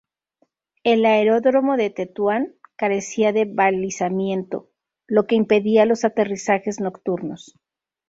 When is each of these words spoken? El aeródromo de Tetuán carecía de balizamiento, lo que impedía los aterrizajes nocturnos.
El 0.83 1.05
aeródromo 1.05 1.77
de 1.77 1.91
Tetuán 1.91 2.55
carecía 2.75 3.33
de 3.33 3.45
balizamiento, 3.45 4.71
lo 5.05 5.27
que 5.27 5.35
impedía 5.35 5.85
los 5.85 6.05
aterrizajes 6.05 6.79
nocturnos. 6.79 7.53